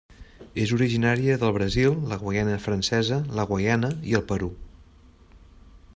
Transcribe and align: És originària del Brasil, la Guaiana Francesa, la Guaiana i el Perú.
És 0.61 0.71
originària 0.77 1.35
del 1.43 1.53
Brasil, 1.57 1.99
la 2.13 2.19
Guaiana 2.23 2.57
Francesa, 2.65 3.21
la 3.41 3.47
Guaiana 3.53 3.93
i 4.13 4.19
el 4.21 4.29
Perú. 4.33 4.51